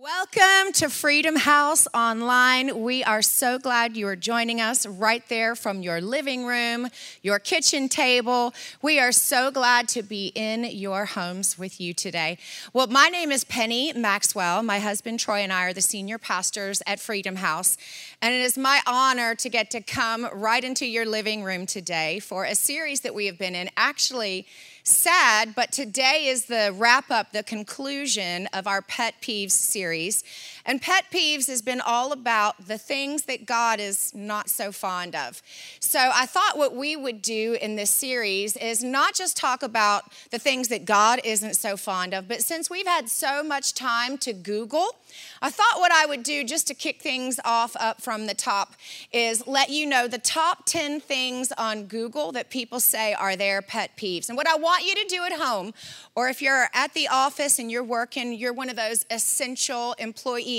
[0.00, 2.84] Welcome to Freedom House Online.
[2.84, 6.86] We are so glad you are joining us right there from your living room,
[7.20, 8.54] your kitchen table.
[8.80, 12.38] We are so glad to be in your homes with you today.
[12.72, 14.62] Well, my name is Penny Maxwell.
[14.62, 17.76] My husband Troy and I are the senior pastors at Freedom House.
[18.22, 22.20] And it is my honor to get to come right into your living room today
[22.20, 23.68] for a series that we have been in.
[23.76, 24.46] Actually,
[24.82, 30.22] sad, but today is the wrap up, the conclusion of our Pet Peeves series.
[30.68, 35.16] And Pet Peeves has been all about the things that God is not so fond
[35.16, 35.40] of.
[35.80, 40.12] So I thought what we would do in this series is not just talk about
[40.30, 44.18] the things that God isn't so fond of, but since we've had so much time
[44.18, 44.94] to Google,
[45.40, 48.74] I thought what I would do just to kick things off up from the top
[49.10, 53.62] is let you know the top 10 things on Google that people say are their
[53.62, 54.28] pet peeves.
[54.28, 55.72] And what I want you to do at home,
[56.14, 60.57] or if you're at the office and you're working, you're one of those essential employees,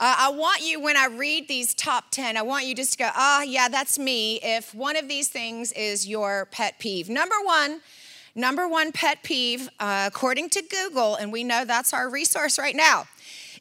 [0.00, 2.98] uh, I want you, when I read these top 10, I want you just to
[2.98, 7.08] go, ah, yeah, that's me, if one of these things is your pet peeve.
[7.08, 7.80] Number one,
[8.36, 12.74] Number one pet peeve, uh, according to Google, and we know that's our resource right
[12.74, 13.06] now,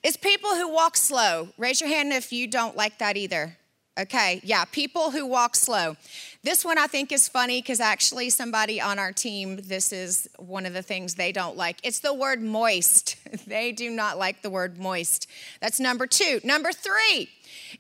[0.02, 1.50] is people who walk slow.
[1.60, 3.56] Raise your hand if you don't like that either.
[4.00, 5.96] Okay, yeah, people who walk slow.
[6.44, 10.66] This one I think is funny because actually, somebody on our team, this is one
[10.66, 11.78] of the things they don't like.
[11.84, 13.16] It's the word moist.
[13.48, 15.30] they do not like the word moist.
[15.62, 16.42] That's number two.
[16.44, 17.30] Number three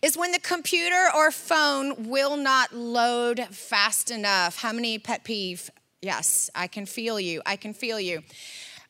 [0.01, 4.61] is when the computer or phone will not load fast enough.
[4.61, 5.69] How many pet peeve?
[6.01, 7.41] Yes, I can feel you.
[7.45, 8.23] I can feel you.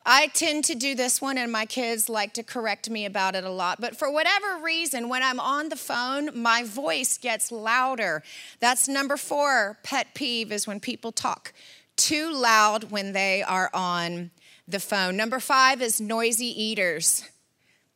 [0.06, 3.44] I tend to do this one, and my kids like to correct me about it
[3.44, 3.80] a lot.
[3.80, 8.24] But for whatever reason, when I'm on the phone, my voice gets louder.
[8.60, 11.54] That's number four pet peeve is when people talk
[11.96, 14.32] too loud when they are on
[14.68, 15.16] the phone.
[15.16, 17.30] Number five is noisy eaters.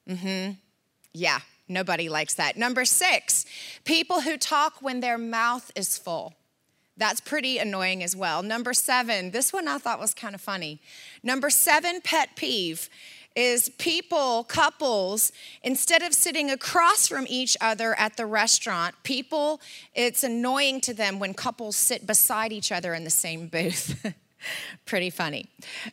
[0.07, 0.51] Mm hmm.
[1.13, 2.57] Yeah, nobody likes that.
[2.57, 3.46] Number six,
[3.84, 6.35] people who talk when their mouth is full.
[6.97, 8.41] That's pretty annoying as well.
[8.41, 10.80] Number seven, this one I thought was kind of funny.
[11.24, 12.90] Number seven pet peeve
[13.35, 15.31] is people, couples,
[15.62, 19.62] instead of sitting across from each other at the restaurant, people,
[19.94, 24.12] it's annoying to them when couples sit beside each other in the same booth.
[24.85, 25.46] Pretty funny.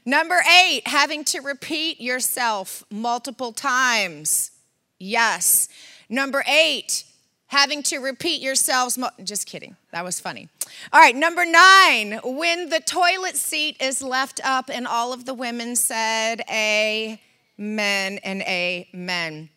[0.07, 4.51] Number eight, having to repeat yourself multiple times.
[4.99, 5.69] Yes.
[6.09, 7.05] Number eight,
[7.49, 8.97] having to repeat yourselves.
[8.99, 9.77] Mo- Just kidding.
[9.93, 10.49] That was funny.
[10.93, 15.35] All right, number nine, when the toilet seat is left up and all of the
[15.35, 17.19] women said amen
[17.59, 19.51] and amen.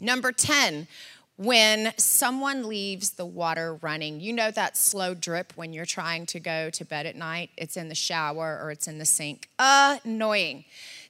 [0.00, 0.86] Number 10,
[1.36, 4.20] when someone leaves the water running.
[4.20, 7.50] You know that slow drip when you're trying to go to bed at night?
[7.56, 9.48] It's in the shower or it's in the sink.
[9.58, 10.64] Annoying.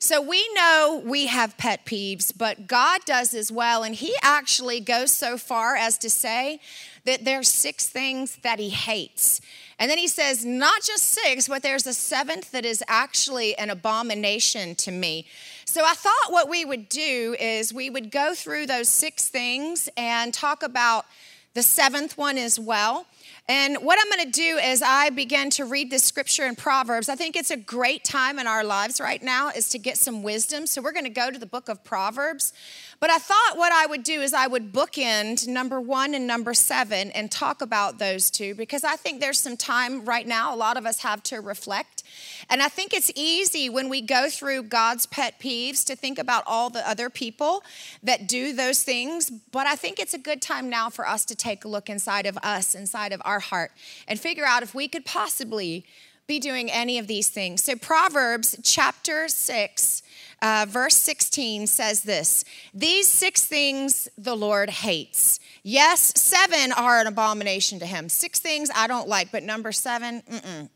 [0.05, 3.83] So we know we have pet peeves, but God does as well.
[3.83, 6.61] And He actually goes so far as to say
[7.07, 9.41] that there's six things that He hates.
[9.79, 13.71] And then He says, not just six, but there's a seventh that is actually an
[13.71, 15.27] abomination to me.
[15.65, 19.89] So I thought what we would do is we would go through those six things
[19.97, 21.07] and talk about
[21.55, 23.07] the seventh one as well.
[23.47, 27.11] And what I'm going to do is I begin to read this scripture in Proverbs.
[27.11, 30.23] I think it's a great time in our lives right now is to get some
[30.23, 30.67] wisdom.
[30.67, 32.55] So we're going to go to the book of Proverbs.
[33.01, 36.55] But I thought what I would do is I would bookend number one and number
[36.55, 40.57] seven and talk about those two because I think there's some time right now a
[40.57, 42.03] lot of us have to reflect.
[42.49, 46.45] And I think it's easy when we go through God's pet peeves to think about
[46.47, 47.63] all the other people
[48.03, 49.31] that do those things.
[49.31, 52.27] But I think it's a good time now for us to take a look inside
[52.27, 53.73] of us, inside of our heart,
[54.07, 55.85] and figure out if we could possibly
[56.27, 57.63] be doing any of these things.
[57.63, 60.03] So, Proverbs chapter 6
[60.45, 62.45] uh, verse 16 says this
[62.75, 65.41] These six things the Lord hates.
[65.63, 68.11] Yes, seven are an abomination to him.
[68.11, 70.23] Six things I don't like, but number seven,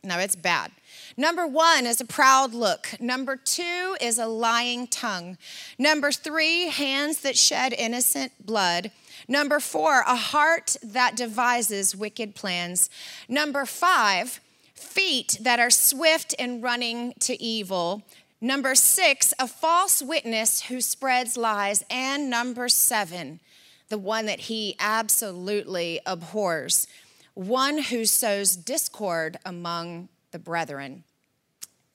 [0.03, 0.73] no, it's bad.
[1.19, 2.99] Number one is a proud look.
[2.99, 5.37] Number two is a lying tongue.
[5.79, 8.91] Number three, hands that shed innocent blood.
[9.29, 12.89] Number four, a heart that devises wicked plans.
[13.29, 14.41] Number five,
[14.79, 18.03] feet that are swift in running to evil.
[18.41, 21.85] Number six, a false witness who spreads lies.
[21.91, 23.41] And number seven,
[23.89, 26.87] the one that he absolutely abhors.
[27.35, 31.05] one who sows discord among the brethren.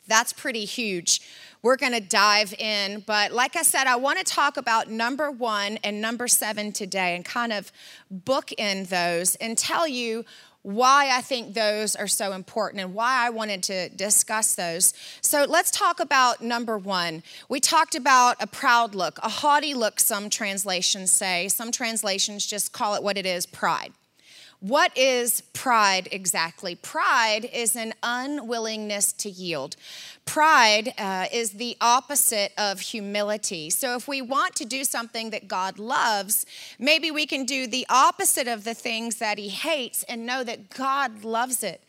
[0.08, 1.22] That's pretty huge.
[1.62, 5.32] We're going to dive in, but like I said, I want to talk about number
[5.32, 7.72] one and number seven today and kind of
[8.14, 10.24] bookend those and tell you
[10.64, 14.94] why I think those are so important and why I wanted to discuss those.
[15.22, 17.22] So let's talk about number one.
[17.50, 21.50] We talked about a proud look, a haughty look, some translations say.
[21.50, 23.94] Some translations just call it what it is pride.
[24.64, 26.74] What is pride exactly?
[26.74, 29.76] Pride is an unwillingness to yield.
[30.24, 33.70] Pride uh, is the opposite of humility.
[33.70, 36.46] So, if we want to do something that God loves,
[36.80, 40.70] maybe we can do the opposite of the things that He hates and know that
[40.70, 41.82] God loves it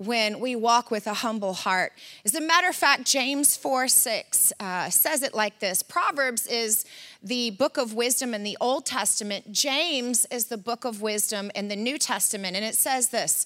[0.00, 1.92] when we walk with a humble heart.
[2.24, 6.86] As a matter of fact, James 4 6 uh, says it like this Proverbs is
[7.22, 11.68] the book of wisdom in the Old Testament, James is the book of wisdom in
[11.68, 12.56] the New Testament.
[12.56, 13.44] And it says this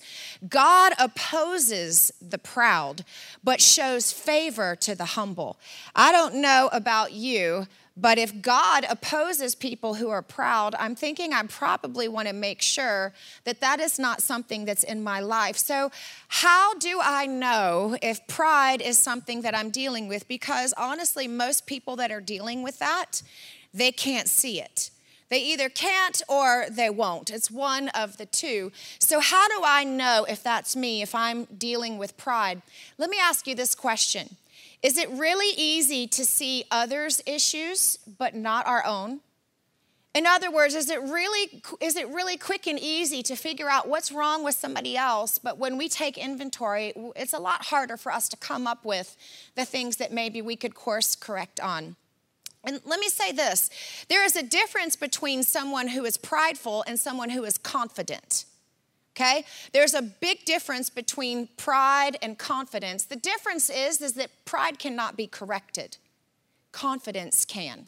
[0.49, 3.05] God opposes the proud,
[3.43, 5.56] but shows favor to the humble.
[5.97, 11.32] I don't know about you but if God opposes people who are proud, I'm thinking
[11.32, 13.12] I probably want to make sure
[13.44, 15.56] that that is not something that's in my life.
[15.56, 15.93] So,
[16.26, 20.26] how do I know if pride is something that I'm dealing with?
[20.26, 23.23] Because honestly, most people that are dealing with that,
[23.73, 24.91] they can't see it.
[25.29, 27.31] They either can't or they won't.
[27.31, 28.73] It's one of the two.
[28.99, 32.61] So, how do I know if that's me, if I'm dealing with pride?
[32.99, 34.37] Let me ask you this question
[34.84, 39.20] is it really easy to see others' issues but not our own?
[40.14, 43.88] In other words, is it really is it really quick and easy to figure out
[43.88, 48.12] what's wrong with somebody else, but when we take inventory, it's a lot harder for
[48.12, 49.16] us to come up with
[49.54, 51.96] the things that maybe we could course correct on.
[52.62, 53.70] And let me say this,
[54.10, 58.44] there is a difference between someone who is prideful and someone who is confident
[59.16, 59.44] okay?
[59.72, 63.05] There's a big difference between pride and confidence.
[63.05, 65.99] The difference is is that pride cannot be corrected.
[66.72, 67.87] Confidence can.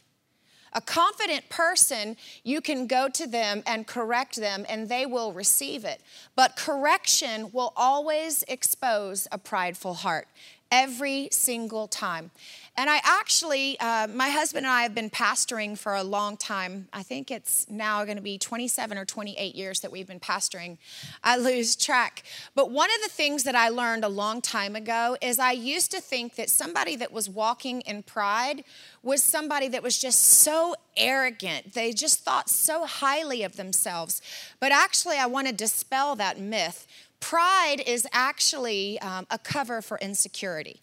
[0.73, 5.85] A confident person you can go to them and correct them and they will receive
[5.85, 6.03] it.
[6.35, 10.29] But correction will always expose a prideful heart
[10.71, 12.31] every single time
[12.79, 16.89] and I actually, uh, my husband and I have been pastoring for a long time.
[16.93, 20.77] I think it's now going to be 27 or 28 years that we've been pastoring.
[21.25, 22.23] I lose track.
[22.55, 25.91] But one of the things that I learned a long time ago is I used
[25.93, 28.63] to think that somebody that was walking in pride
[29.03, 31.73] was somebody that was just so arrogant.
[31.73, 34.21] They just thought so highly of themselves.
[34.61, 36.87] But actually, I want to dispel that myth.
[37.21, 40.81] Pride is actually um, a cover for insecurity.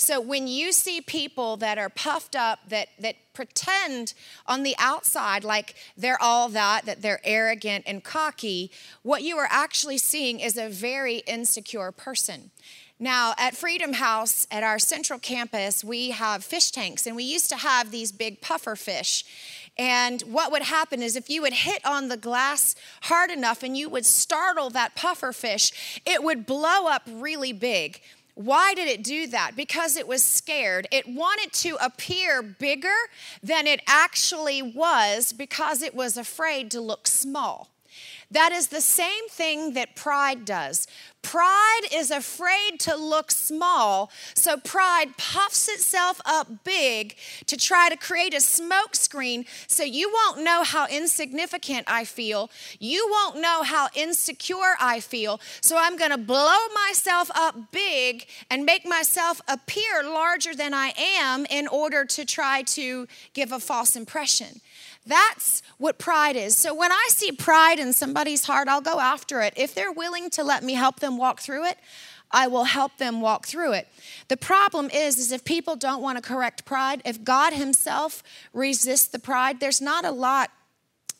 [0.00, 4.14] So when you see people that are puffed up, that, that pretend
[4.46, 8.70] on the outside like they're all that, that they're arrogant and cocky,
[9.02, 12.50] what you are actually seeing is a very insecure person.
[12.98, 17.50] Now, at Freedom House, at our central campus, we have fish tanks, and we used
[17.50, 19.24] to have these big puffer fish.
[19.78, 23.76] And what would happen is if you would hit on the glass hard enough and
[23.76, 28.00] you would startle that puffer fish, it would blow up really big.
[28.40, 29.52] Why did it do that?
[29.54, 30.88] Because it was scared.
[30.90, 32.96] It wanted to appear bigger
[33.42, 37.68] than it actually was because it was afraid to look small.
[38.30, 40.86] That is the same thing that pride does.
[41.22, 47.16] Pride is afraid to look small, so pride puffs itself up big
[47.46, 52.50] to try to create a smokescreen so you won't know how insignificant I feel.
[52.78, 55.40] You won't know how insecure I feel.
[55.60, 60.92] So I'm going to blow myself up big and make myself appear larger than I
[60.96, 64.60] am in order to try to give a false impression.
[65.06, 66.56] That's what pride is.
[66.56, 69.54] So when I see pride in somebody's heart, I'll go after it.
[69.56, 71.78] If they're willing to let me help them walk through it,
[72.30, 73.88] I will help them walk through it.
[74.28, 79.08] The problem is is if people don't want to correct pride, if God himself resists
[79.08, 80.50] the pride, there's not a lot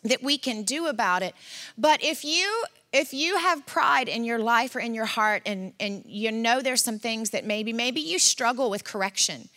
[0.04, 1.34] that we can do about it.
[1.76, 5.72] But if you if you have pride in your life or in your heart and,
[5.78, 9.48] and you know there's some things that maybe maybe you struggle with correction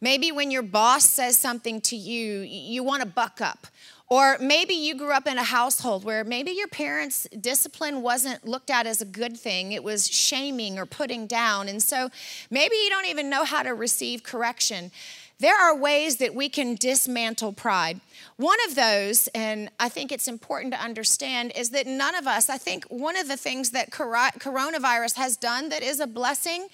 [0.00, 3.66] Maybe when your boss says something to you, you want to buck up.
[4.08, 8.70] Or maybe you grew up in a household where maybe your parents' discipline wasn't looked
[8.70, 11.68] at as a good thing, it was shaming or putting down.
[11.68, 12.10] And so
[12.48, 14.92] maybe you don't even know how to receive correction.
[15.38, 18.00] There are ways that we can dismantle pride.
[18.36, 22.48] One of those, and I think it's important to understand, is that none of us,
[22.48, 26.68] I think one of the things that coronavirus has done that is a blessing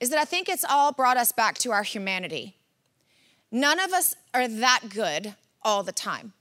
[0.00, 2.55] is that I think it's all brought us back to our humanity.
[3.50, 6.32] None of us are that good all the time.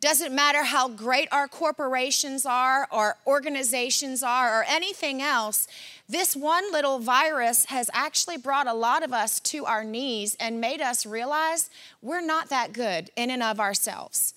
[0.00, 5.66] Doesn't matter how great our corporations are, or organizations are, or anything else,
[6.08, 10.60] this one little virus has actually brought a lot of us to our knees and
[10.60, 11.70] made us realize
[12.02, 14.34] we're not that good in and of ourselves.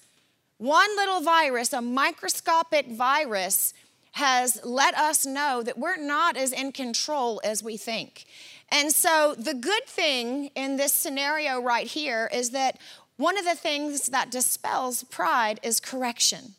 [0.57, 3.73] One little virus, a microscopic virus,
[4.13, 8.25] has let us know that we're not as in control as we think.
[8.71, 12.77] And so, the good thing in this scenario right here is that
[13.17, 16.53] one of the things that dispels pride is correction.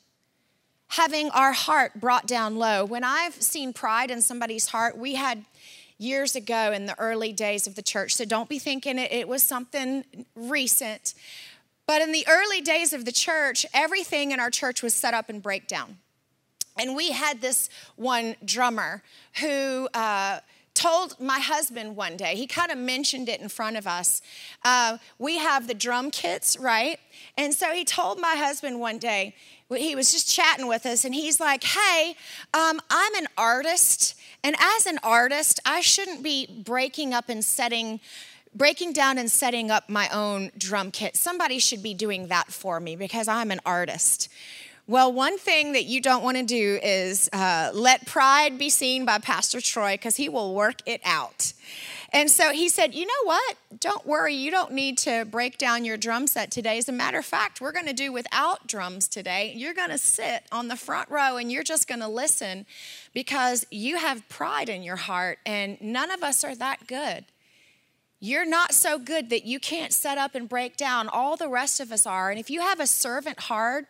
[0.89, 2.85] Having our heart brought down low.
[2.85, 5.45] When I've seen pride in somebody's heart, we had
[5.99, 9.29] years ago in the early days of the church, so don't be thinking it, it
[9.29, 10.05] was something
[10.35, 11.15] recent.
[11.87, 15.31] But in the early days of the church, everything in our church was set up
[15.31, 15.99] in breakdown.
[16.79, 19.03] And we had this one drummer
[19.41, 20.41] who, uh,
[20.81, 24.23] told my husband one day, he kind of mentioned it in front of us.
[24.65, 26.99] Uh, we have the drum kits, right?
[27.37, 29.35] And so he told my husband one day,
[29.69, 32.17] he was just chatting with us, and he's like, Hey,
[32.55, 38.01] um, I'm an artist, and as an artist, I shouldn't be breaking up and setting
[38.53, 41.17] breaking down and setting up my own drum kit.
[41.17, 44.29] Somebody should be doing that for me because I'm an artist.
[44.91, 49.05] Well, one thing that you don't want to do is uh, let pride be seen
[49.05, 51.53] by Pastor Troy because he will work it out.
[52.13, 53.57] And so he said, You know what?
[53.79, 54.35] Don't worry.
[54.35, 56.77] You don't need to break down your drum set today.
[56.77, 59.53] As a matter of fact, we're going to do without drums today.
[59.55, 62.67] You're going to sit on the front row and you're just going to listen
[63.15, 67.27] because you have pride in your heart, and none of us are that good.
[68.23, 71.09] You're not so good that you can't set up and break down.
[71.09, 72.29] All the rest of us are.
[72.31, 73.87] And if you have a servant heart,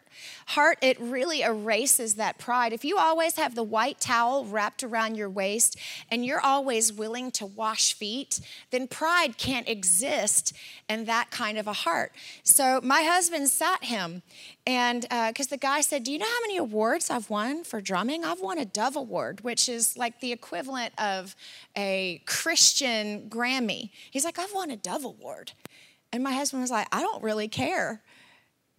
[0.48, 2.72] heart, it really erases that pride.
[2.72, 5.76] If you always have the white towel wrapped around your waist
[6.10, 8.40] and you're always willing to wash feet,
[8.70, 10.52] then pride can't exist
[10.88, 12.12] in that kind of a heart.
[12.42, 14.22] So my husband sat him,
[14.66, 17.80] and because uh, the guy said, Do you know how many awards I've won for
[17.80, 18.24] drumming?
[18.24, 21.34] I've won a Dove Award, which is like the equivalent of
[21.76, 23.90] a Christian Grammy.
[24.10, 25.52] He's like, I've won a Dove Award.
[26.12, 28.02] And my husband was like, I don't really care.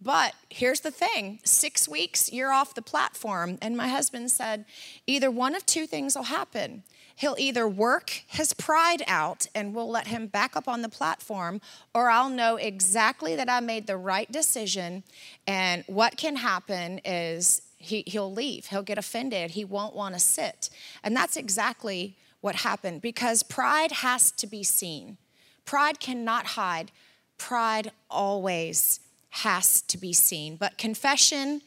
[0.02, 3.58] But here's the thing six weeks, you're off the platform.
[3.62, 4.64] And my husband said,
[5.06, 6.82] either one of two things will happen.
[7.14, 11.60] He'll either work his pride out and we'll let him back up on the platform,
[11.94, 15.04] or I'll know exactly that I made the right decision.
[15.46, 20.20] And what can happen is he, he'll leave, he'll get offended, he won't want to
[20.20, 20.68] sit.
[21.04, 25.18] And that's exactly what happened because pride has to be seen.
[25.64, 26.90] Pride cannot hide,
[27.38, 28.98] pride always
[29.32, 30.56] has to be seen.
[30.56, 31.62] But confession,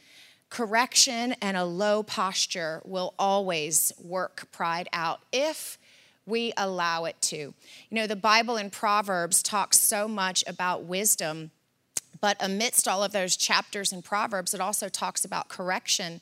[0.50, 5.80] correction, and a low posture will always work pride out if
[6.28, 7.36] we allow it to.
[7.36, 7.54] You
[7.90, 11.50] know, the Bible in Proverbs talks so much about wisdom,
[12.22, 16.22] but amidst all of those chapters in Proverbs, it also talks about correction.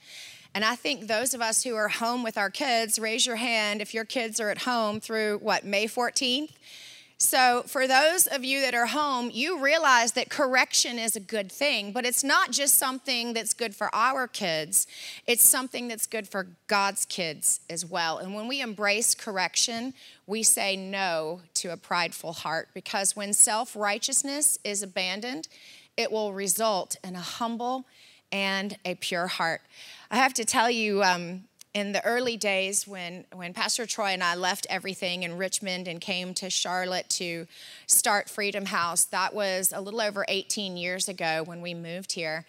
[0.55, 3.81] And I think those of us who are home with our kids, raise your hand
[3.81, 6.51] if your kids are at home through what, May 14th?
[7.23, 11.49] So, for those of you that are home, you realize that correction is a good
[11.49, 14.87] thing, but it's not just something that's good for our kids,
[15.25, 18.17] it's something that's good for God's kids as well.
[18.17, 19.93] And when we embrace correction,
[20.27, 25.47] we say no to a prideful heart because when self righteousness is abandoned,
[25.95, 27.85] it will result in a humble
[28.33, 29.61] and a pure heart.
[30.11, 34.23] I have to tell you, um, in the early days when, when Pastor Troy and
[34.23, 37.47] I left everything in Richmond and came to Charlotte to
[37.87, 42.45] start Freedom House, that was a little over 18 years ago when we moved here.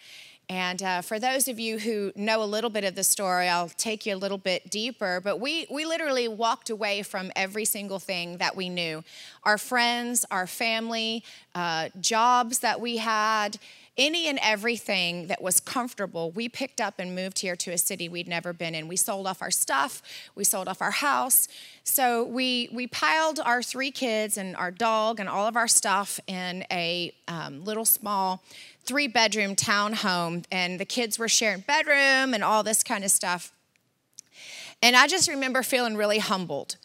[0.51, 3.71] And uh, for those of you who know a little bit of the story, I'll
[3.71, 5.23] take you a little bit deeper.
[5.25, 9.03] But we, we literally walked away from every single thing that we knew
[9.45, 13.59] our friends, our family, uh, jobs that we had
[13.97, 18.09] any and everything that was comfortable, we picked up and moved here to a city
[18.09, 18.89] we'd never been in.
[18.89, 20.03] We sold off our stuff,
[20.35, 21.47] we sold off our house.
[21.85, 26.19] So we, we piled our three kids and our dog and all of our stuff
[26.27, 28.43] in a um, little small
[28.85, 33.53] three bedroom townhome, and the kids were sharing bedroom and all this kind of stuff.
[34.83, 36.77] And I just remember feeling really humbled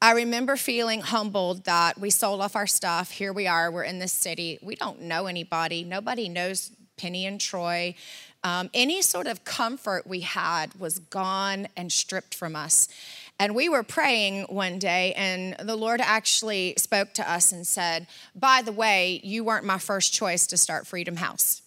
[0.00, 3.10] I remember feeling humbled that we sold off our stuff.
[3.10, 4.58] Here we are, we're in this city.
[4.60, 7.94] We don't know anybody, nobody knows Penny and Troy.
[8.44, 12.88] Um, any sort of comfort we had was gone and stripped from us.
[13.38, 18.06] And we were praying one day, and the Lord actually spoke to us and said,
[18.34, 21.62] By the way, you weren't my first choice to start Freedom House.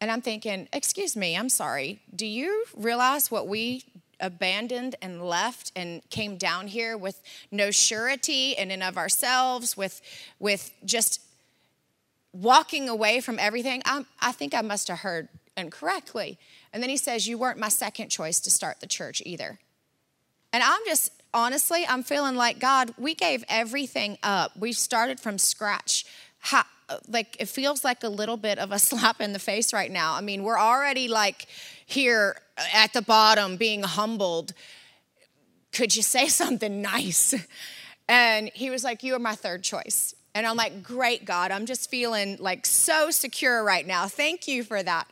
[0.00, 2.00] And I'm thinking, Excuse me, I'm sorry.
[2.14, 3.84] Do you realize what we
[4.22, 10.00] abandoned and left and came down here with no surety in and of ourselves, with,
[10.38, 11.20] with just
[12.32, 16.38] walking away from everything, I, I think I must have heard incorrectly.
[16.72, 19.58] And then he says, You weren't my second choice to start the church either.
[20.52, 24.56] And I'm just, honestly, I'm feeling like, God, we gave everything up.
[24.56, 26.04] We started from scratch.
[26.38, 26.64] How,
[27.08, 30.14] like, it feels like a little bit of a slap in the face right now.
[30.14, 31.46] I mean, we're already like
[31.92, 32.36] here
[32.74, 34.52] at the bottom being humbled.
[35.72, 37.34] Could you say something nice?
[38.08, 40.14] And he was like, You are my third choice.
[40.34, 41.50] And I'm like, Great, God.
[41.50, 44.06] I'm just feeling like so secure right now.
[44.08, 45.08] Thank you for that.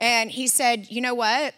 [0.00, 1.54] And he said, You know what?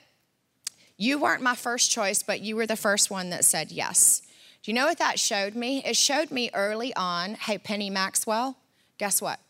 [0.96, 4.22] You weren't my first choice, but you were the first one that said yes.
[4.62, 5.82] Do you know what that showed me?
[5.84, 8.56] It showed me early on hey, Penny Maxwell,
[8.98, 9.40] guess what?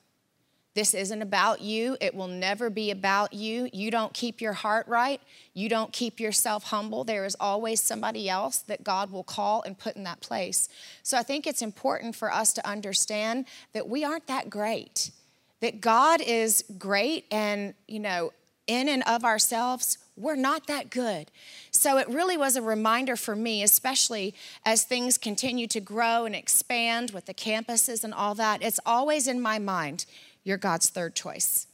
[0.75, 1.97] This isn't about you.
[2.01, 3.69] It will never be about you.
[3.73, 5.21] You don't keep your heart right.
[5.55, 7.05] You don't keep yourself humble.
[7.05, 10.69] There is always somebody else that God will call and put in that place.
[11.05, 15.13] So I think it's important for us to understand that we aren't that great,
[15.61, 18.33] that God is great and, you know,
[18.67, 21.31] in and of ourselves, we're not that good.
[21.71, 26.35] So it really was a reminder for me, especially as things continue to grow and
[26.35, 28.63] expand with the campuses and all that.
[28.63, 30.07] It's always in my mind
[30.45, 31.67] you're God's third choice.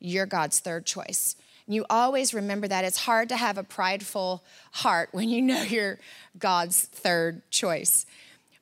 [0.00, 1.36] You're God's third choice.
[1.66, 2.84] You always remember that.
[2.84, 5.98] It's hard to have a prideful heart when you know you're
[6.38, 8.06] God's third choice.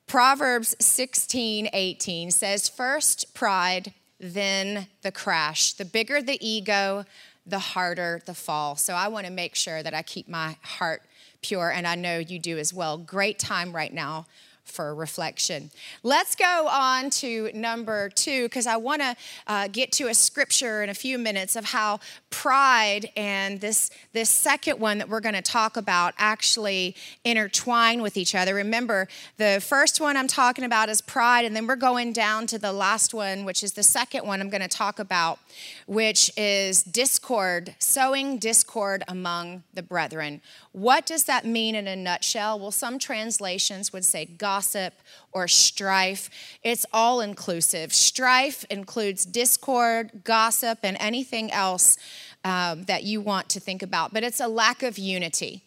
[0.07, 5.73] Proverbs 16, 18 says, First pride, then the crash.
[5.73, 7.05] The bigger the ego,
[7.45, 8.75] the harder the fall.
[8.75, 11.01] So I want to make sure that I keep my heart
[11.41, 12.97] pure, and I know you do as well.
[12.97, 14.25] Great time right now
[14.67, 15.71] for reflection.
[16.03, 19.15] Let's go on to number two because I want to
[19.47, 24.29] uh, get to a scripture in a few minutes of how pride and this, this
[24.29, 28.53] second one that we're going to talk about actually intertwine with each other.
[28.55, 29.07] Remember,
[29.37, 32.73] the first one I'm talking about is pride, and then we're going down to the
[32.73, 35.39] last one, which is the second one I'm going to talk about,
[35.85, 40.41] which is discord, sowing discord among the brethren.
[40.71, 42.59] What does that mean in a nutshell?
[42.59, 44.93] Well, some translations would say God gossip
[45.33, 46.29] or strife.
[46.63, 47.93] It's all inclusive.
[47.93, 51.97] Strife includes discord, gossip, and anything else
[52.43, 55.61] um, that you want to think about, but it's a lack of unity.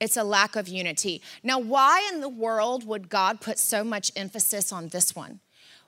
[0.00, 1.22] It's a lack of unity.
[1.44, 5.38] Now, why in the world would God put so much emphasis on this one?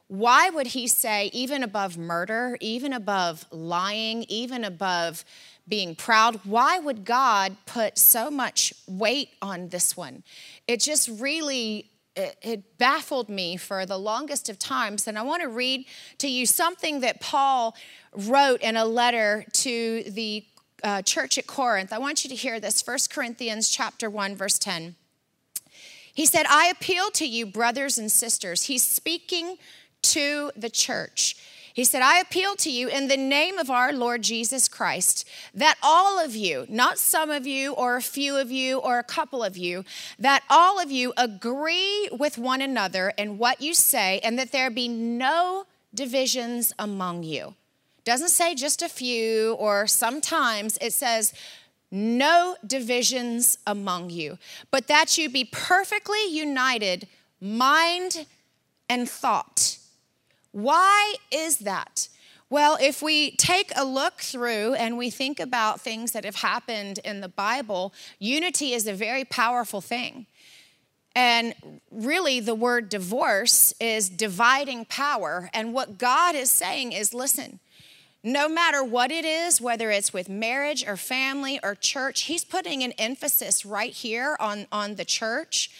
[0.06, 5.24] Why would he say, even above murder, even above lying, even above
[5.66, 10.22] being proud, why would God put so much weight on this one?
[10.66, 15.06] It just really it, it baffled me for the longest of times.
[15.06, 15.86] And I want to read
[16.18, 17.76] to you something that Paul
[18.12, 20.44] wrote in a letter to the
[20.82, 21.92] uh, church at Corinth.
[21.92, 24.96] I want you to hear this 1 Corinthians chapter 1 verse 10.
[26.12, 29.56] He said, "I appeal to you brothers and sisters." He's speaking
[30.02, 31.36] to the church.
[31.78, 35.76] He said, I appeal to you in the name of our Lord Jesus Christ that
[35.80, 39.44] all of you, not some of you or a few of you or a couple
[39.44, 39.84] of you,
[40.18, 44.70] that all of you agree with one another in what you say and that there
[44.70, 47.54] be no divisions among you.
[48.02, 51.32] Doesn't say just a few or sometimes, it says,
[51.92, 54.36] no divisions among you,
[54.72, 57.06] but that you be perfectly united,
[57.40, 58.26] mind
[58.88, 59.77] and thought.
[60.58, 62.08] Why is that?
[62.50, 66.98] Well, if we take a look through and we think about things that have happened
[67.04, 70.26] in the Bible, unity is a very powerful thing.
[71.14, 71.54] And
[71.92, 75.48] really, the word divorce is dividing power.
[75.54, 77.60] And what God is saying is listen,
[78.24, 82.82] no matter what it is, whether it's with marriage or family or church, He's putting
[82.82, 85.70] an emphasis right here on, on the church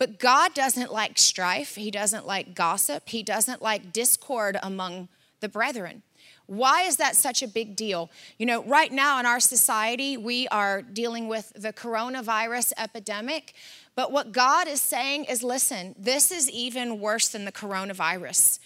[0.00, 5.08] but God doesn't like strife, He doesn't like gossip, He doesn't like discord among
[5.40, 6.02] the brethren.
[6.46, 8.10] Why is that such a big deal?
[8.38, 13.52] You know, right now in our society, we are dealing with the coronavirus epidemic.
[13.94, 18.58] But what God is saying is listen, this is even worse than the coronavirus.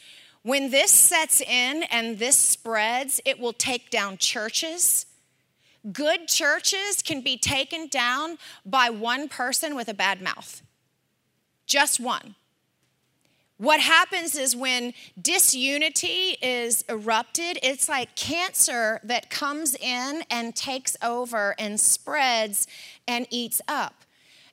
[0.43, 5.05] When this sets in and this spreads, it will take down churches.
[5.93, 10.63] Good churches can be taken down by one person with a bad mouth
[11.75, 12.37] just one.
[13.57, 20.97] What happens is when disunity is erupted, it's like cancer that comes in and takes
[21.03, 22.69] over and spreads
[23.09, 24.05] and eats up.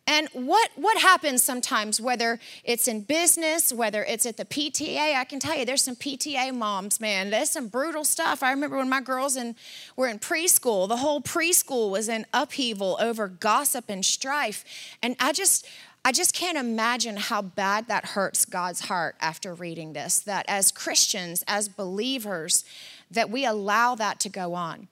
[0.07, 5.23] And what, what happens sometimes, whether it's in business, whether it's at the PTA, I
[5.25, 7.29] can tell you there's some PTA moms, man.
[7.29, 8.41] There's some brutal stuff.
[8.41, 9.55] I remember when my girls in,
[9.95, 14.65] were in preschool, the whole preschool was in upheaval over gossip and strife.
[15.03, 15.67] And I just,
[16.03, 20.71] I just can't imagine how bad that hurts God's heart after reading this, that as
[20.71, 22.63] Christians, as believers,
[23.11, 24.87] that we allow that to go on.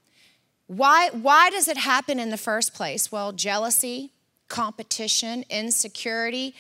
[0.68, 3.12] Why, why does it happen in the first place?
[3.12, 4.12] Well, jealousy,
[4.50, 6.54] competition, insecurity.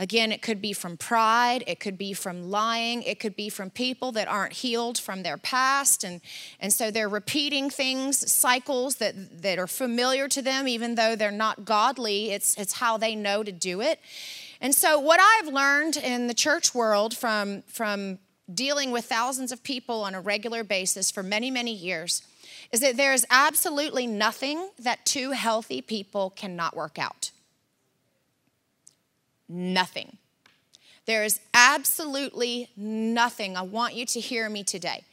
[0.00, 3.68] Again, it could be from pride, it could be from lying, it could be from
[3.68, 6.04] people that aren't healed from their past.
[6.04, 6.22] And,
[6.58, 11.30] and so they're repeating things, cycles that, that are familiar to them, even though they're
[11.30, 12.30] not godly.
[12.30, 14.00] It's, it's how they know to do it.
[14.62, 18.20] And so, what I've learned in the church world from, from
[18.52, 22.22] dealing with thousands of people on a regular basis for many, many years
[22.72, 27.32] is that there is absolutely nothing that two healthy people cannot work out.
[29.52, 30.16] Nothing.
[31.06, 33.56] There is absolutely nothing.
[33.56, 35.04] I want you to hear me today.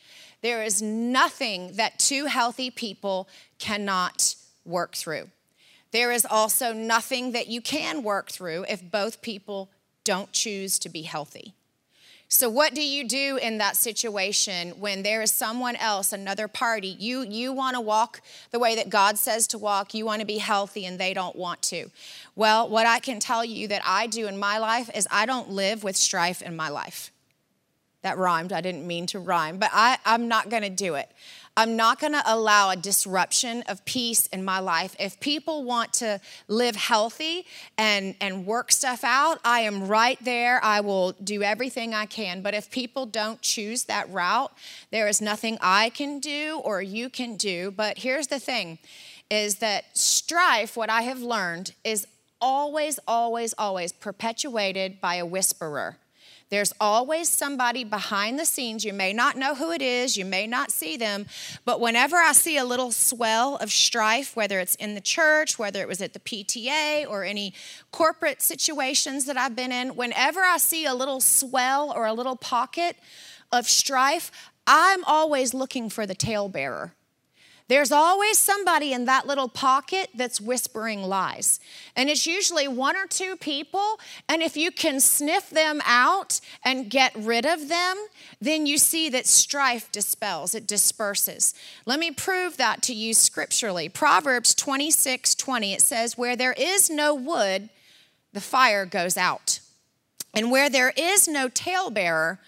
[0.43, 5.29] There is nothing that two healthy people cannot work through.
[5.91, 9.71] There is also nothing that you can work through if both people
[10.03, 11.55] don't choose to be healthy.
[12.29, 16.89] So what do you do in that situation when there is someone else, another party?
[16.99, 20.27] You you want to walk the way that God says to walk, you want to
[20.27, 21.89] be healthy and they don't want to.
[22.35, 25.51] Well, what I can tell you that I do in my life is I don't
[25.51, 27.11] live with strife in my life.
[28.01, 28.51] That rhymed.
[28.51, 31.09] I didn't mean to rhyme, but I, I'm not going to do it.
[31.57, 34.95] I'm not going to allow a disruption of peace in my life.
[34.99, 37.47] If people want to live healthy
[37.79, 40.63] and, and work stuff out, I am right there.
[40.63, 42.43] I will do everything I can.
[42.43, 44.51] But if people don't choose that route,
[44.91, 47.71] there is nothing I can do or you can do.
[47.71, 48.77] But here's the thing
[49.31, 52.05] is that strife, what I have learned, is
[52.39, 55.97] always, always, always perpetuated by a whisperer.
[56.49, 58.85] There's always somebody behind the scenes.
[58.85, 61.25] You may not know who it is, you may not see them,
[61.65, 65.81] but whenever I see a little swell of strife, whether it's in the church, whether
[65.81, 67.53] it was at the PTA or any
[67.91, 72.37] corporate situations that I've been in, whenever I see a little swell or a little
[72.37, 72.95] pocket
[73.51, 74.31] of strife,
[74.65, 76.93] I'm always looking for the talebearer.
[77.69, 81.59] There's always somebody in that little pocket that's whispering lies.
[81.97, 83.99] And it's usually one or two people.
[84.29, 87.97] And if you can sniff them out and get rid of them,
[88.39, 91.53] then you see that strife dispels, it disperses.
[91.85, 93.89] Let me prove that to you scripturally.
[93.89, 97.69] Proverbs 26 20, it says, Where there is no wood,
[98.31, 99.59] the fire goes out.
[100.33, 102.39] And where there is no talebearer,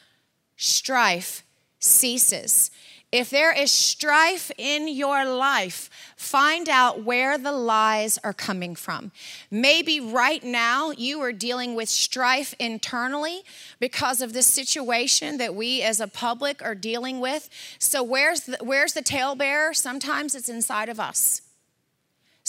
[0.55, 1.43] strife
[1.79, 2.71] ceases.
[3.11, 9.11] If there is strife in your life, find out where the lies are coming from.
[9.49, 13.41] Maybe right now you are dealing with strife internally
[13.79, 17.49] because of the situation that we as a public are dealing with.
[17.79, 19.73] So where's the, where's the talebearer?
[19.75, 21.41] Sometimes it's inside of us.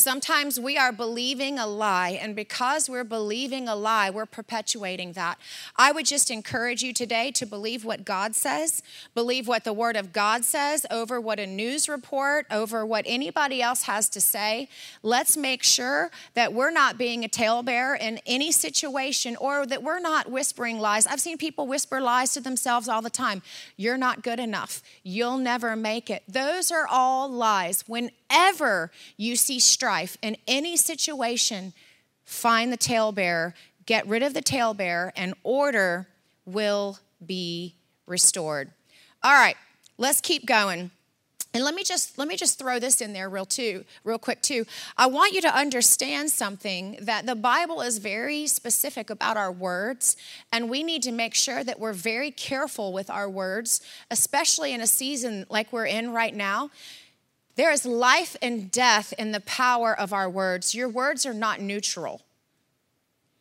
[0.01, 5.39] Sometimes we are believing a lie, and because we're believing a lie, we're perpetuating that.
[5.77, 8.83] I would just encourage you today to believe what God says,
[9.15, 13.61] believe what the Word of God says over what a news report, over what anybody
[13.61, 14.71] else has to say.
[15.03, 20.01] Let's make sure that we're not being a talebearer in any situation or that we're
[20.01, 21.07] not whispering lies.
[21.07, 23.43] I've seen people whisper lies to themselves all the time.
[23.77, 24.83] You're not good enough.
[25.03, 26.23] You'll never make it.
[26.27, 27.85] Those are all lies.
[28.31, 31.73] Whenever you see strife, in any situation,
[32.25, 33.55] find the talebearer,
[33.87, 36.07] get rid of the talebearer, and order
[36.45, 37.75] will be
[38.07, 38.71] restored.
[39.23, 39.57] All right,
[39.99, 40.93] let's keep going.
[41.53, 44.41] And let me just let me just throw this in there real too, real quick
[44.41, 44.65] too.
[44.97, 50.17] I want you to understand something that the Bible is very specific about our words,
[50.53, 53.81] and we need to make sure that we're very careful with our words,
[54.13, 56.71] especially in a season like we're in right now.
[57.57, 60.75] There is life and death in the power of our words.
[60.75, 62.23] Your words are not neutral.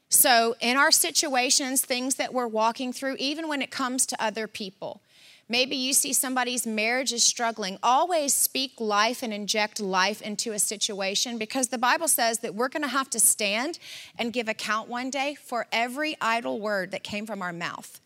[0.10, 4.48] So, in our situations, things that we're walking through, even when it comes to other
[4.48, 5.02] people,
[5.48, 10.60] maybe you see somebody's marriage is struggling, always speak life and inject life into a
[10.60, 13.78] situation because the Bible says that we're going to have to stand
[14.18, 18.02] and give account one day for every idle word that came from our mouth.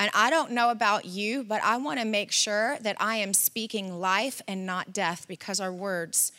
[0.00, 3.34] And I don't know about you, but I want to make sure that I am
[3.34, 6.32] speaking life and not death because our words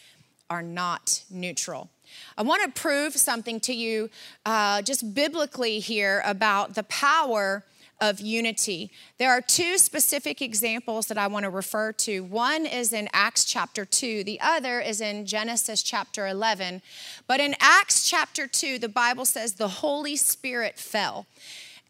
[0.50, 1.92] are not neutral.
[2.40, 4.10] I want to prove something to you
[4.48, 7.64] uh, just biblically here about the power
[8.02, 8.90] of unity.
[9.20, 12.22] There are two specific examples that I want to refer to.
[12.22, 16.82] One is in Acts chapter 2, the other is in Genesis chapter 11.
[17.28, 21.28] But in Acts chapter 2, the Bible says the Holy Spirit fell.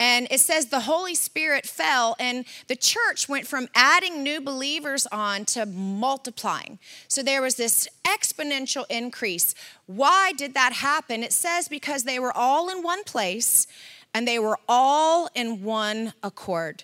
[0.01, 5.05] And it says the Holy Spirit fell, and the church went from adding new believers
[5.11, 6.79] on to multiplying.
[7.07, 9.53] So there was this exponential increase.
[9.85, 11.21] Why did that happen?
[11.21, 13.67] It says because they were all in one place
[14.11, 16.83] and they were all in one accord.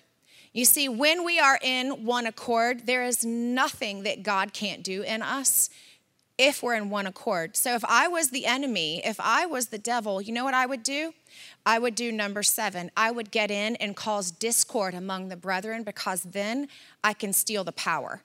[0.52, 5.02] You see, when we are in one accord, there is nothing that God can't do
[5.02, 5.70] in us.
[6.38, 7.56] If we're in one accord.
[7.56, 10.66] So if I was the enemy, if I was the devil, you know what I
[10.66, 11.12] would do?
[11.66, 12.90] I would do number seven.
[12.96, 16.68] I would get in and cause discord among the brethren because then
[17.02, 18.22] I can steal the power.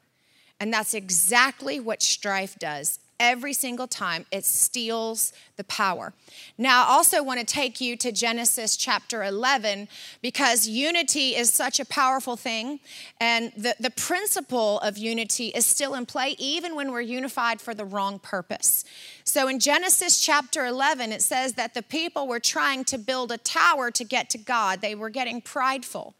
[0.59, 6.13] And that's exactly what strife does every single time it steals the power.
[6.57, 9.87] Now, I also want to take you to Genesis chapter 11
[10.21, 12.79] because unity is such a powerful thing.
[13.19, 17.73] And the, the principle of unity is still in play even when we're unified for
[17.73, 18.83] the wrong purpose.
[19.23, 23.37] So in Genesis chapter 11, it says that the people were trying to build a
[23.37, 26.15] tower to get to God, they were getting prideful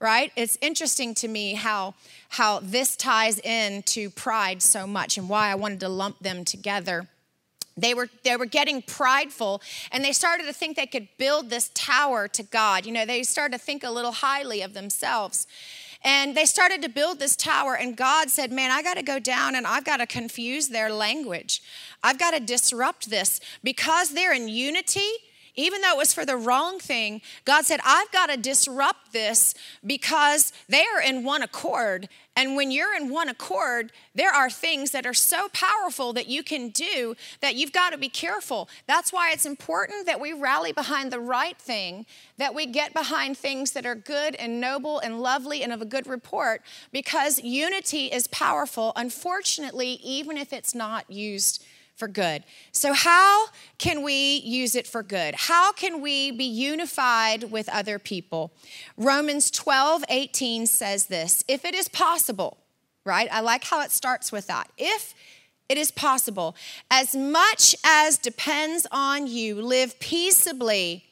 [0.00, 0.32] right?
[0.34, 1.94] It's interesting to me how
[2.30, 7.06] how this ties into pride so much and why i wanted to lump them together.
[7.76, 11.70] They were they were getting prideful and they started to think they could build this
[11.74, 12.86] tower to god.
[12.86, 15.46] You know they started to think a little highly of themselves.
[16.02, 19.18] And they started to build this tower and god said man i got to go
[19.18, 21.62] down and i've got to confuse their language.
[22.02, 23.40] I've got to disrupt this.
[23.62, 25.10] Because they're in unity
[25.56, 29.54] even though it was for the wrong thing, God said, I've got to disrupt this
[29.84, 32.08] because they are in one accord.
[32.36, 36.42] And when you're in one accord, there are things that are so powerful that you
[36.42, 38.68] can do that you've got to be careful.
[38.86, 42.06] That's why it's important that we rally behind the right thing,
[42.38, 45.84] that we get behind things that are good and noble and lovely and of a
[45.86, 51.64] good report, because unity is powerful, unfortunately, even if it's not used
[52.00, 52.42] for good.
[52.72, 55.34] So, how can we use it for good?
[55.36, 58.50] How can we be unified with other people?
[58.96, 62.56] Romans 12, 18 says this If it is possible,
[63.04, 63.28] right?
[63.30, 64.68] I like how it starts with that.
[64.76, 65.14] If
[65.68, 66.56] it is possible,
[66.90, 71.04] as much as depends on you, live peaceably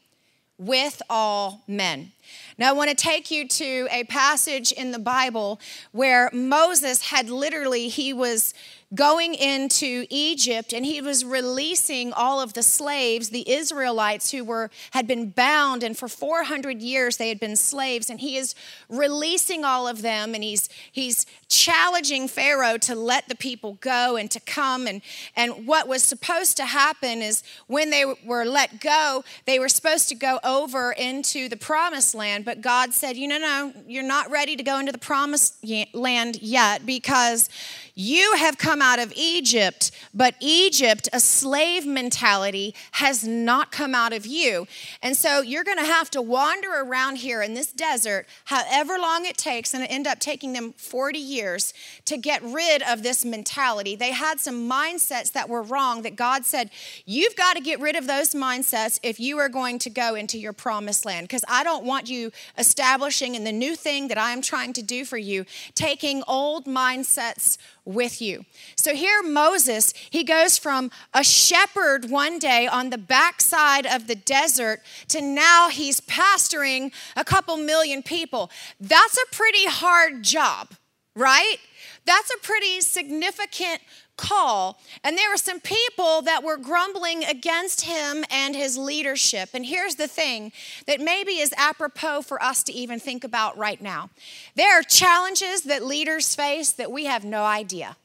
[0.59, 2.11] with all men.
[2.59, 5.61] Now, I want to take you to a passage in the Bible
[5.93, 8.53] where Moses had literally, he was
[8.95, 14.71] going into Egypt and he was releasing all of the slaves, the Israelites who were
[14.93, 18.55] had been bound and for 400 years they had been slaves and he is
[18.89, 24.31] releasing all of them and he's he's challenging Pharaoh to let the people go and
[24.31, 25.03] to come and
[25.37, 30.09] and what was supposed to happen is when they were let go, they were supposed
[30.09, 34.31] to go over into the promised land, but God said, "You know, no, you're not
[34.31, 35.57] ready to go into the promised
[35.93, 37.51] land yet because
[38.01, 44.13] you have come out of Egypt, but Egypt, a slave mentality, has not come out
[44.13, 44.69] of you.
[45.03, 49.27] And so you're going to have to wander around here in this desert, however long
[49.27, 53.25] it takes, and it end up taking them 40 years to get rid of this
[53.25, 53.97] mentality.
[53.97, 56.71] They had some mindsets that were wrong that God said,
[57.05, 60.39] You've got to get rid of those mindsets if you are going to go into
[60.39, 61.25] your promised land.
[61.25, 64.83] Because I don't want you establishing in the new thing that I am trying to
[64.83, 67.59] do for you, taking old mindsets
[67.89, 68.45] with you.
[68.77, 74.15] So here, Moses, he goes from a shepherd one day on the backside of the
[74.15, 78.51] desert to now he's pastoring a couple million people.
[78.79, 80.75] That's a pretty hard job,
[81.17, 81.57] right?
[82.05, 83.81] That's a pretty significant
[84.19, 84.79] call.
[85.03, 89.51] And there were some people that were grumbling against him and his leadership.
[89.55, 90.53] And here's the thing
[90.87, 94.11] that maybe is apropos for us to even think about right now
[94.55, 97.97] there are challenges that leaders face that we have no idea.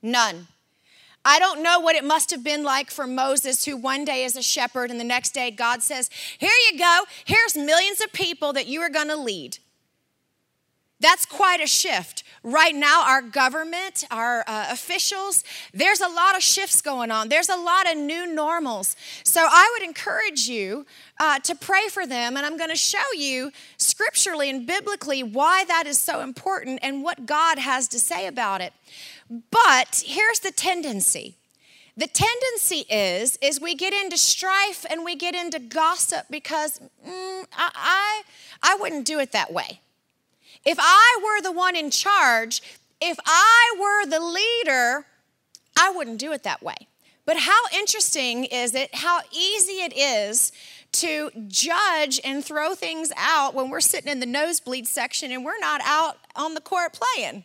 [0.00, 0.46] None.
[1.24, 4.36] I don't know what it must have been like for Moses, who one day is
[4.36, 8.52] a shepherd, and the next day God says, Here you go, here's millions of people
[8.54, 9.58] that you are going to lead.
[11.02, 12.22] That's quite a shift.
[12.44, 15.42] Right now, our government, our uh, officials,
[15.74, 17.28] there's a lot of shifts going on.
[17.28, 18.94] There's a lot of new normals.
[19.24, 20.86] So I would encourage you
[21.18, 25.64] uh, to pray for them, and I'm going to show you scripturally and biblically why
[25.64, 28.72] that is so important and what God has to say about it.
[29.50, 31.36] But here's the tendency.
[31.96, 37.44] The tendency is is we get into strife and we get into gossip because mm,
[37.52, 38.22] I, I
[38.62, 39.80] I wouldn't do it that way.
[40.64, 42.62] If I were the one in charge,
[43.00, 45.06] if I were the leader,
[45.78, 46.76] I wouldn't do it that way.
[47.24, 50.52] But how interesting is it, how easy it is
[50.92, 55.58] to judge and throw things out when we're sitting in the nosebleed section and we're
[55.58, 57.44] not out on the court playing.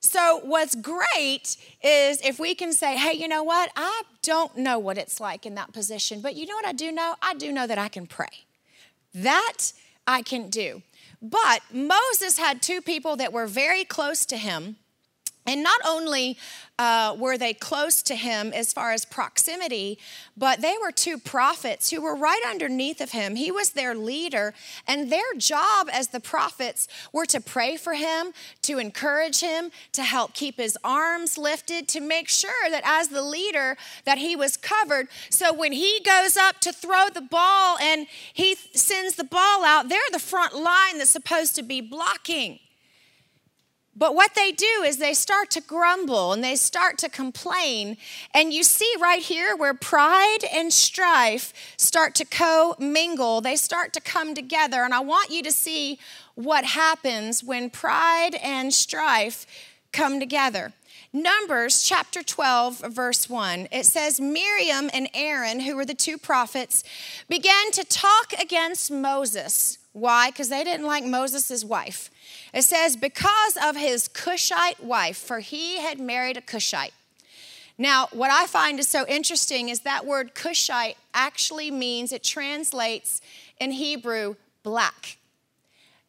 [0.00, 3.70] So, what's great is if we can say, hey, you know what?
[3.76, 6.90] I don't know what it's like in that position, but you know what I do
[6.90, 7.14] know?
[7.22, 8.46] I do know that I can pray.
[9.14, 9.72] That
[10.04, 10.82] I can do.
[11.22, 14.76] But Moses had two people that were very close to him
[15.44, 16.38] And not only
[16.78, 19.98] uh, were they close to him as far as proximity,
[20.36, 23.34] but they were two prophets who were right underneath of him.
[23.34, 24.54] He was their leader,
[24.86, 30.02] and their job as the prophets were to pray for him, to encourage him, to
[30.02, 34.56] help keep his arms lifted, to make sure that as the leader that he was
[34.56, 35.08] covered.
[35.28, 39.88] So when he goes up to throw the ball and he sends the ball out,
[39.88, 42.60] they're the front line that's supposed to be blocking.
[43.94, 47.98] But what they do is they start to grumble and they start to complain.
[48.32, 53.92] And you see right here where pride and strife start to co mingle, they start
[53.92, 54.82] to come together.
[54.82, 55.98] And I want you to see
[56.34, 59.46] what happens when pride and strife
[59.92, 60.72] come together.
[61.14, 66.82] Numbers chapter 12, verse 1, it says Miriam and Aaron, who were the two prophets,
[67.28, 69.76] began to talk against Moses.
[69.92, 70.30] Why?
[70.30, 72.08] Because they didn't like Moses' wife.
[72.52, 76.92] It says, because of his Cushite wife, for he had married a Cushite.
[77.78, 83.22] Now, what I find is so interesting is that word Cushite actually means, it translates
[83.58, 85.16] in Hebrew, black.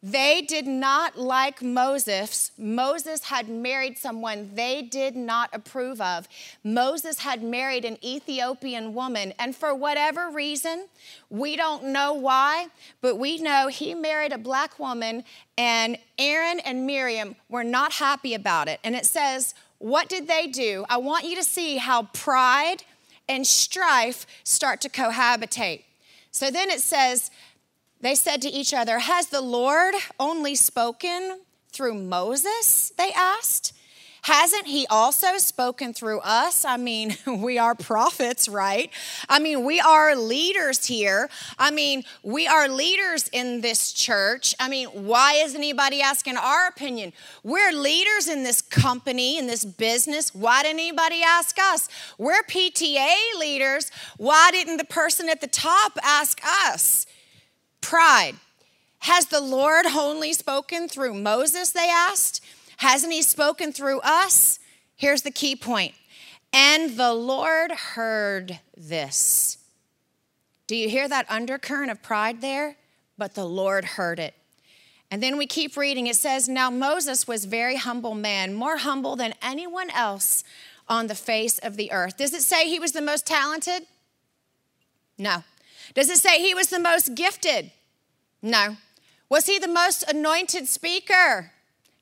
[0.06, 2.50] They did not like Moses.
[2.58, 6.28] Moses had married someone they did not approve of.
[6.62, 10.88] Moses had married an Ethiopian woman, and for whatever reason,
[11.30, 12.66] we don't know why,
[13.00, 15.24] but we know he married a black woman,
[15.56, 18.80] and Aaron and Miriam were not happy about it.
[18.84, 20.84] And it says, What did they do?
[20.90, 22.82] I want you to see how pride
[23.26, 25.84] and strife start to cohabitate.
[26.30, 27.30] So then it says,
[28.04, 31.40] they said to each other, Has the Lord only spoken
[31.72, 32.92] through Moses?
[32.96, 33.72] They asked.
[34.24, 36.64] Hasn't he also spoken through us?
[36.64, 38.90] I mean, we are prophets, right?
[39.28, 41.28] I mean, we are leaders here.
[41.58, 44.54] I mean, we are leaders in this church.
[44.58, 47.12] I mean, why is anybody asking our opinion?
[47.42, 50.34] We're leaders in this company, in this business.
[50.34, 51.90] Why didn't anybody ask us?
[52.16, 53.90] We're PTA leaders.
[54.16, 56.40] Why didn't the person at the top ask
[56.70, 57.04] us?
[57.84, 58.36] Pride.
[59.00, 62.42] Has the Lord only spoken through Moses, they asked?
[62.78, 64.58] Hasn't he spoken through us?
[64.96, 65.94] Here's the key point.
[66.50, 69.58] And the Lord heard this.
[70.66, 72.76] Do you hear that undercurrent of pride there?
[73.18, 74.34] But the Lord heard it.
[75.10, 76.06] And then we keep reading.
[76.06, 80.42] It says, Now Moses was very humble man, more humble than anyone else
[80.88, 82.16] on the face of the earth.
[82.16, 83.82] Does it say he was the most talented?
[85.18, 85.44] No.
[85.92, 87.70] Does it say he was the most gifted?
[88.40, 88.76] No.
[89.28, 91.52] Was he the most anointed speaker?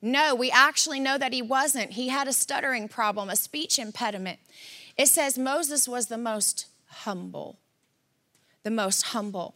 [0.03, 1.93] No, we actually know that he wasn't.
[1.93, 4.41] He had a stuttering problem, a speech impediment.
[4.97, 7.59] It says Moses was the most humble.
[8.65, 9.55] The most humble.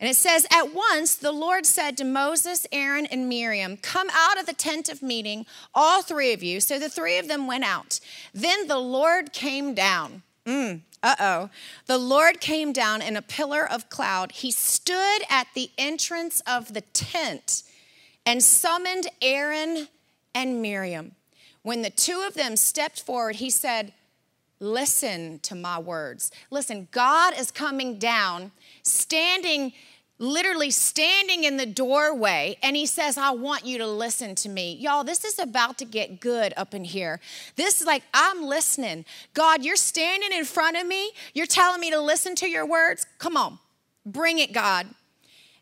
[0.00, 4.40] And it says, At once the Lord said to Moses, Aaron, and Miriam, Come out
[4.40, 6.60] of the tent of meeting, all three of you.
[6.60, 8.00] So the three of them went out.
[8.32, 10.22] Then the Lord came down.
[10.46, 11.50] Mm, uh oh.
[11.86, 14.32] The Lord came down in a pillar of cloud.
[14.32, 17.62] He stood at the entrance of the tent
[18.26, 19.88] and summoned Aaron
[20.34, 21.12] and Miriam.
[21.62, 23.92] When the two of them stepped forward, he said,
[24.62, 26.30] Listen to my words.
[26.50, 29.72] Listen, God is coming down, standing
[30.20, 34.74] literally standing in the doorway and he says, I want you to listen to me.
[34.74, 37.20] Y'all, this is about to get good up in here.
[37.56, 39.06] This is like, I'm listening.
[39.32, 41.10] God, you're standing in front of me.
[41.32, 43.06] You're telling me to listen to your words.
[43.18, 43.58] Come on,
[44.04, 44.86] bring it, God.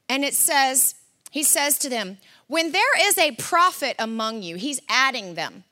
[0.08, 0.96] And it says,
[1.30, 2.18] He says to them,
[2.48, 5.62] When there is a prophet among you, He's adding them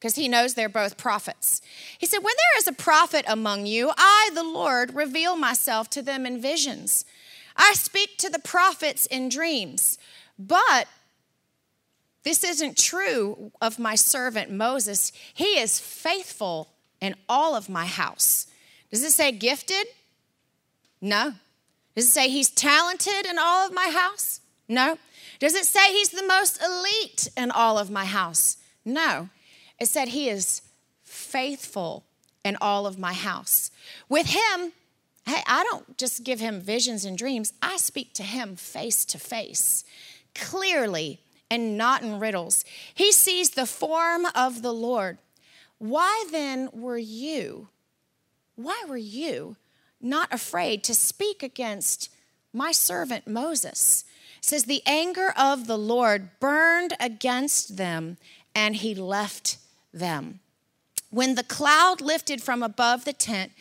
[0.00, 1.62] because he knows they're both prophets.
[1.98, 6.02] He said, When there is a prophet among you, I, the Lord, reveal myself to
[6.02, 7.04] them in visions.
[7.56, 9.98] I speak to the prophets in dreams.
[10.38, 10.86] But
[12.22, 15.12] this isn't true of my servant Moses.
[15.32, 16.68] He is faithful
[17.00, 18.46] in all of my house.
[18.90, 19.86] Does it say gifted?
[21.00, 21.34] No.
[21.94, 24.40] Does it say he's talented in all of my house?
[24.68, 24.98] No.
[25.38, 28.56] Does it say he's the most elite in all of my house?
[28.84, 29.28] No.
[29.78, 30.62] It said he is
[31.02, 32.04] faithful
[32.44, 33.70] in all of my house.
[34.08, 34.72] With him,
[35.26, 39.18] Hey, I don't just give him visions and dreams, I speak to him face to
[39.18, 39.84] face,
[40.34, 42.64] clearly and not in riddles.
[42.94, 45.18] He sees the form of the Lord.
[45.78, 47.68] Why then were you,
[48.54, 49.56] why were you
[50.00, 52.10] not afraid to speak against
[52.52, 54.04] my servant Moses?
[54.38, 58.16] It says, The anger of the Lord burned against them,
[58.54, 59.58] and he left
[59.92, 60.40] them.
[61.10, 63.52] When the cloud lifted from above the tent,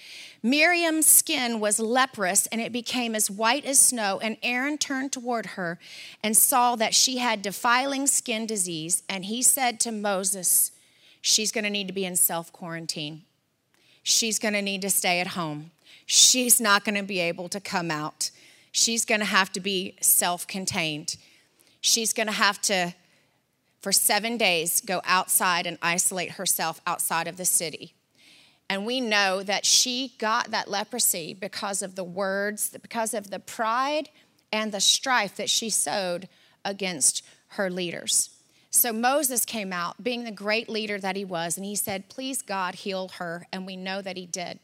[0.45, 4.19] Miriam's skin was leprous and it became as white as snow.
[4.19, 5.79] And Aaron turned toward her
[6.21, 9.01] and saw that she had defiling skin disease.
[9.09, 10.71] And he said to Moses,
[11.19, 13.23] she's going to need to be in self quarantine.
[14.03, 15.71] She's going to need to stay at home.
[16.05, 18.29] She's not going to be able to come out.
[18.71, 21.15] She's going to have to be self contained.
[21.81, 22.93] She's going to have to,
[23.81, 27.95] for seven days, go outside and isolate herself outside of the city.
[28.69, 33.39] And we know that she got that leprosy because of the words, because of the
[33.39, 34.09] pride
[34.51, 36.27] and the strife that she sowed
[36.63, 38.31] against her leaders.
[38.71, 42.41] So Moses came out, being the great leader that he was, and he said, Please,
[42.41, 43.47] God, heal her.
[43.53, 44.59] And we know that he did.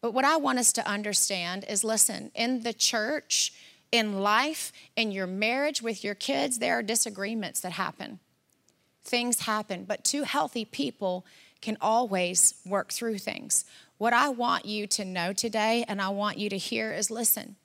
[0.00, 3.52] But what I want us to understand is listen, in the church,
[3.92, 8.18] in life, in your marriage with your kids, there are disagreements that happen.
[9.04, 11.24] Things happen, but two healthy people
[11.66, 13.64] can always work through things.
[13.98, 17.56] What I want you to know today and I want you to hear is listen,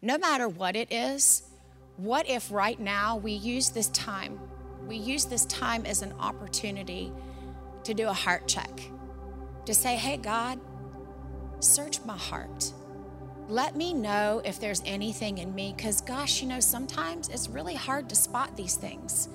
[0.00, 1.42] no matter what it is,
[1.96, 4.38] what if right now we use this time,
[4.86, 7.12] we use this time as an opportunity
[7.82, 8.70] to do a heart check,
[9.64, 10.60] to say, hey, God,
[11.58, 12.72] search my heart.
[13.48, 17.74] Let me know if there's anything in me, because gosh, you know, sometimes it's really
[17.74, 19.28] hard to spot these things.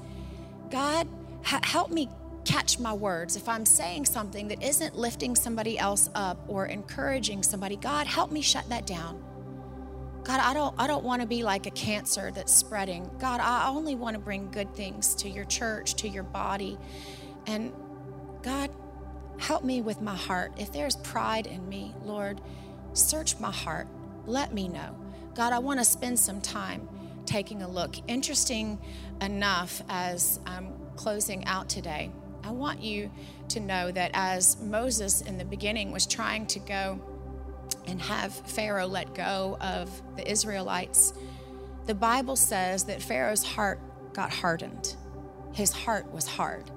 [0.70, 1.06] God,
[1.43, 2.08] help me
[2.46, 3.36] catch my words.
[3.36, 8.32] If I'm saying something that isn't lifting somebody else up or encouraging somebody, God, help
[8.32, 9.24] me shut that down.
[10.24, 13.10] God, I don't I don't want to be like a cancer that's spreading.
[13.20, 16.78] God, I only want to bring good things to your church, to your body.
[17.48, 17.74] And
[18.44, 18.70] God,
[19.39, 20.54] help me with my heart.
[20.58, 22.39] If there's pride in me, Lord,
[22.94, 23.88] search my heart.
[24.28, 24.96] Let me know.
[25.34, 26.88] God, I want to spend some time
[27.26, 27.96] taking a look.
[28.08, 28.80] Interesting
[29.22, 32.12] enough as I'm closing out today,
[32.44, 33.12] I want you
[33.50, 37.00] to know that as Moses in the beginning was trying to go
[37.86, 41.14] and have Pharaoh let go of the Israelites,
[41.86, 43.80] the Bible says that Pharaoh's heart
[44.14, 44.96] got hardened.
[45.54, 46.70] His heart was hard.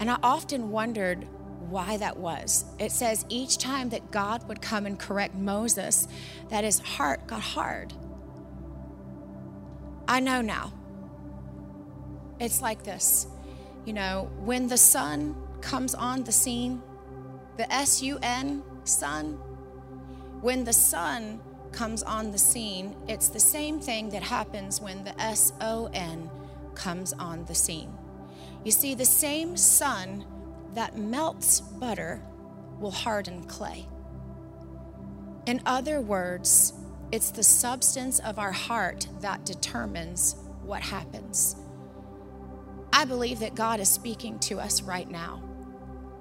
[0.00, 1.26] And I often wondered
[1.68, 2.64] why that was.
[2.78, 6.08] It says each time that God would come and correct Moses,
[6.48, 7.92] that his heart got hard.
[10.06, 10.72] I know now.
[12.38, 13.26] It's like this.
[13.84, 16.82] You know, when the sun comes on the scene,
[17.56, 19.34] the S U N, sun,
[20.40, 25.20] when the sun comes on the scene, it's the same thing that happens when the
[25.20, 26.30] S O N
[26.74, 27.92] comes on the scene.
[28.64, 30.24] You see, the same sun
[30.74, 32.22] that melts butter
[32.80, 33.86] will harden clay.
[35.46, 36.72] In other words,
[37.12, 41.56] it's the substance of our heart that determines what happens.
[42.94, 45.42] I believe that God is speaking to us right now.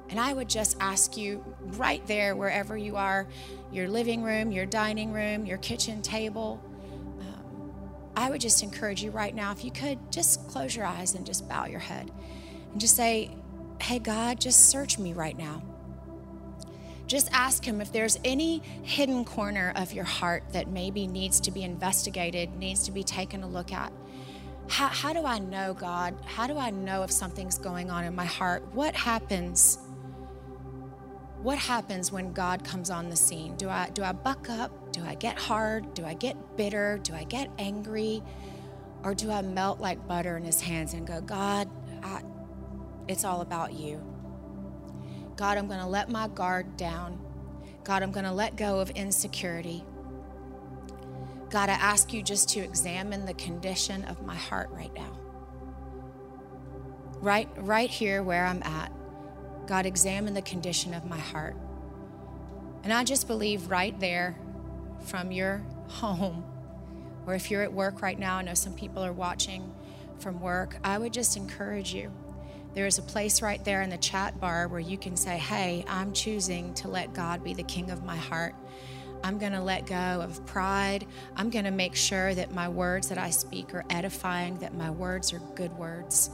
[0.10, 3.28] And I would just ask you right there, wherever you are,
[3.72, 6.60] your living room, your dining room, your kitchen table,
[7.20, 7.72] um,
[8.16, 11.28] I would just encourage you right now, if you could, just close your eyes and
[11.28, 12.10] just bow your head
[12.72, 13.30] and just say,
[13.80, 15.62] Hey, God, just search me right now.
[17.06, 21.52] Just ask Him if there's any hidden corner of your heart that maybe needs to
[21.52, 23.94] be investigated, needs to be taken a look at.
[24.70, 26.16] How, how do I know, God?
[26.26, 28.66] How do I know if something's going on in my heart?
[28.74, 29.78] What happens?
[31.43, 33.55] what happens when God comes on the scene?
[33.57, 34.93] Do I do I buck up?
[34.93, 35.93] Do I get hard?
[35.93, 36.99] Do I get bitter?
[37.03, 38.24] Do I get angry?
[39.03, 41.70] Or do I melt like butter in his hands and go, God,
[42.01, 42.22] I,
[43.09, 44.01] it's all about you.
[45.36, 47.20] God, I'm going to let my guard down.
[47.84, 49.84] God, I'm going to let go of insecurity.
[51.54, 55.12] God, I ask you just to examine the condition of my heart right now.
[57.22, 58.91] Right right here where I'm at.
[59.68, 61.56] God, examine the condition of my heart.
[62.84, 64.36] And I just believe right there
[65.06, 66.43] from your home,
[67.28, 69.72] or if you're at work right now, I know some people are watching
[70.18, 72.12] from work, I would just encourage you.
[72.74, 75.86] There is a place right there in the chat bar where you can say, Hey,
[75.88, 78.56] I'm choosing to let God be the king of my heart.
[79.24, 81.08] I'm going to let go of pride.
[81.36, 84.92] I'm going to make sure that my words that I speak are edifying, that my
[84.92, 86.30] words are good words.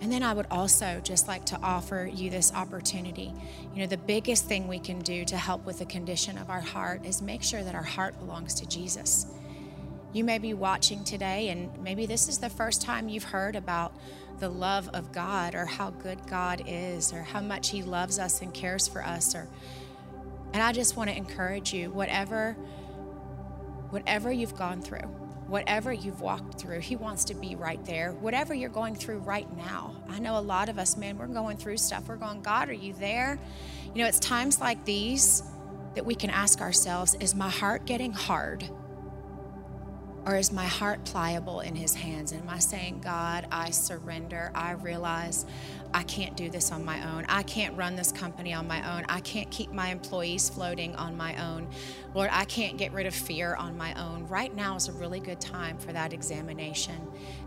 [0.00, 3.32] And then I would also just like to offer you this opportunity.
[3.74, 6.60] You know, the biggest thing we can do to help with the condition of our
[6.60, 9.26] heart is make sure that our heart belongs to Jesus.
[10.12, 13.94] You may be watching today, and maybe this is the first time you've heard about
[14.38, 18.42] the love of God or how good God is or how much He loves us
[18.42, 19.34] and cares for us.
[19.34, 19.48] Or,
[20.56, 22.54] and I just want to encourage you, whatever,
[23.90, 25.06] whatever you've gone through,
[25.48, 28.12] whatever you've walked through, He wants to be right there.
[28.12, 29.94] Whatever you're going through right now.
[30.08, 32.08] I know a lot of us, man, we're going through stuff.
[32.08, 33.38] We're going, God, are you there?
[33.94, 35.42] You know, it's times like these
[35.94, 38.66] that we can ask ourselves is my heart getting hard?
[40.24, 42.32] Or is my heart pliable in His hands?
[42.32, 44.52] And am I saying, God, I surrender.
[44.54, 45.44] I realize
[45.96, 47.24] I can't do this on my own.
[47.26, 49.06] I can't run this company on my own.
[49.08, 51.68] I can't keep my employees floating on my own.
[52.14, 54.28] Lord, I can't get rid of fear on my own.
[54.28, 57.00] Right now is a really good time for that examination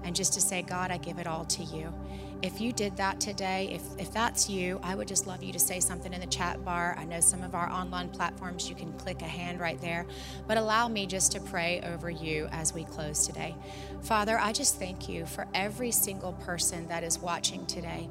[0.04, 1.94] and just to say, God, I give it all to you.
[2.42, 5.60] If you did that today, if, if that's you, I would just love you to
[5.60, 6.96] say something in the chat bar.
[6.98, 10.06] I know some of our online platforms, you can click a hand right there,
[10.48, 13.56] but allow me just to pray over you as we close today.
[14.04, 18.08] Father, I just thank you for every single person that is watching today.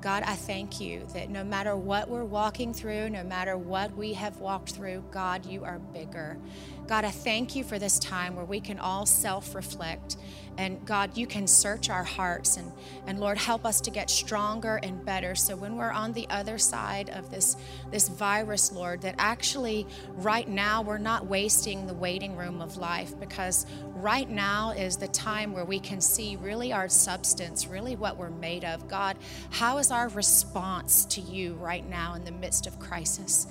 [0.00, 4.14] God, I thank you that no matter what we're walking through, no matter what we
[4.14, 6.36] have walked through, God, you are bigger.
[6.88, 10.16] God, I thank you for this time where we can all self reflect.
[10.58, 12.56] And God, you can search our hearts.
[12.56, 12.70] And,
[13.06, 15.34] and Lord, help us to get stronger and better.
[15.34, 17.56] So when we're on the other side of this,
[17.90, 23.18] this virus, Lord, that actually right now we're not wasting the waiting room of life
[23.18, 28.16] because right now is the time where we can see really our substance, really what
[28.16, 28.88] we're made of.
[28.88, 29.16] God,
[29.50, 33.46] how is our response to you right now in the midst of crisis?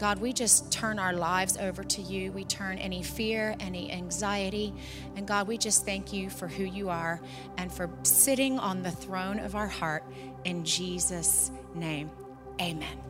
[0.00, 2.32] God, we just turn our lives over to you.
[2.32, 4.72] We turn any fear, any anxiety.
[5.14, 7.20] And God, we just thank you for who you are
[7.58, 10.02] and for sitting on the throne of our heart.
[10.46, 12.10] In Jesus' name,
[12.58, 13.09] amen.